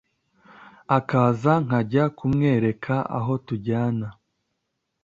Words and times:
akaza 0.97 1.53
nkajya 1.65 2.03
kumwereka 2.17 2.95
aho 3.17 3.33
tujyana. 3.45 4.07